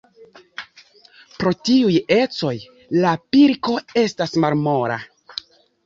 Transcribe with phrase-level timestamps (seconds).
[1.43, 2.55] Pro tiuj ecoj
[3.07, 5.03] la pilko estas malmola.